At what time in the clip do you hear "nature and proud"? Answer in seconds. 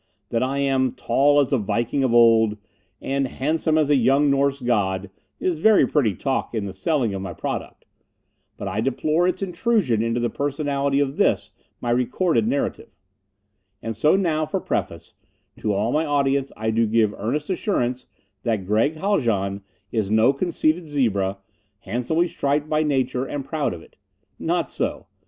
22.81-23.71